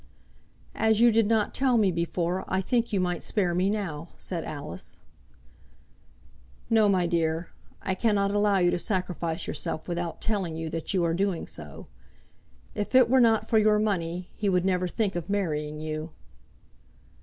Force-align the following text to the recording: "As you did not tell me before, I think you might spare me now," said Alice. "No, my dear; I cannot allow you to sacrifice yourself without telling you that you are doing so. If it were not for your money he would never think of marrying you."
"As 0.73 0.99
you 0.99 1.11
did 1.11 1.27
not 1.27 1.53
tell 1.53 1.77
me 1.77 1.91
before, 1.91 2.43
I 2.47 2.59
think 2.59 2.91
you 2.91 2.99
might 2.99 3.21
spare 3.21 3.53
me 3.53 3.69
now," 3.69 4.09
said 4.17 4.43
Alice. 4.43 4.97
"No, 6.71 6.89
my 6.89 7.05
dear; 7.05 7.51
I 7.83 7.93
cannot 7.93 8.31
allow 8.31 8.57
you 8.57 8.71
to 8.71 8.79
sacrifice 8.79 9.45
yourself 9.45 9.87
without 9.87 10.19
telling 10.19 10.55
you 10.55 10.69
that 10.71 10.91
you 10.95 11.03
are 11.05 11.13
doing 11.13 11.45
so. 11.45 11.85
If 12.73 12.95
it 12.95 13.11
were 13.11 13.21
not 13.21 13.47
for 13.47 13.59
your 13.59 13.77
money 13.77 14.27
he 14.33 14.49
would 14.49 14.65
never 14.65 14.87
think 14.87 15.15
of 15.15 15.29
marrying 15.29 15.79
you." 15.79 16.09